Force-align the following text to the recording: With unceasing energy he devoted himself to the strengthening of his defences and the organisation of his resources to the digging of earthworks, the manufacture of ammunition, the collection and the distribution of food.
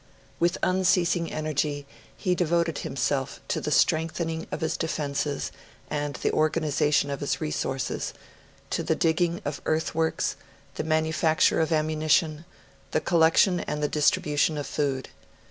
With 0.39 0.57
unceasing 0.63 1.31
energy 1.31 1.85
he 2.17 2.33
devoted 2.33 2.79
himself 2.79 3.39
to 3.49 3.61
the 3.61 3.69
strengthening 3.69 4.47
of 4.51 4.61
his 4.61 4.75
defences 4.75 5.51
and 5.91 6.15
the 6.15 6.31
organisation 6.31 7.11
of 7.11 7.19
his 7.19 7.39
resources 7.39 8.11
to 8.71 8.81
the 8.81 8.95
digging 8.95 9.43
of 9.45 9.61
earthworks, 9.67 10.37
the 10.73 10.83
manufacture 10.83 11.61
of 11.61 11.71
ammunition, 11.71 12.45
the 12.89 12.99
collection 12.99 13.59
and 13.59 13.83
the 13.83 13.87
distribution 13.87 14.57
of 14.57 14.65
food. 14.65 15.09